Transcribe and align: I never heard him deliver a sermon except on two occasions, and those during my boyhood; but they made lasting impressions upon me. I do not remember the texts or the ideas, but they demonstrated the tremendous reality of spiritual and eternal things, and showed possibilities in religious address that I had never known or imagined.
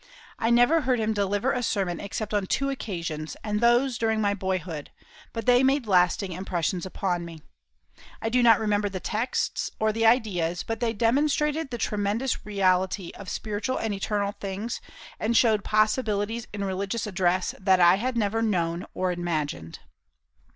I 0.39 0.49
never 0.49 0.81
heard 0.81 0.99
him 0.99 1.13
deliver 1.13 1.51
a 1.51 1.61
sermon 1.61 1.99
except 1.99 2.33
on 2.33 2.47
two 2.47 2.71
occasions, 2.71 3.37
and 3.43 3.61
those 3.61 3.99
during 3.99 4.19
my 4.19 4.33
boyhood; 4.33 4.89
but 5.31 5.45
they 5.45 5.61
made 5.61 5.85
lasting 5.85 6.31
impressions 6.31 6.87
upon 6.87 7.23
me. 7.23 7.43
I 8.19 8.29
do 8.29 8.41
not 8.41 8.59
remember 8.59 8.89
the 8.89 8.99
texts 8.99 9.69
or 9.79 9.93
the 9.93 10.07
ideas, 10.07 10.63
but 10.63 10.79
they 10.79 10.91
demonstrated 10.93 11.69
the 11.69 11.77
tremendous 11.77 12.47
reality 12.47 13.11
of 13.13 13.29
spiritual 13.29 13.77
and 13.77 13.93
eternal 13.93 14.31
things, 14.31 14.81
and 15.19 15.37
showed 15.37 15.63
possibilities 15.63 16.47
in 16.51 16.63
religious 16.63 17.05
address 17.05 17.53
that 17.59 17.79
I 17.79 17.97
had 17.97 18.17
never 18.17 18.41
known 18.41 18.87
or 18.95 19.11
imagined. 19.11 19.77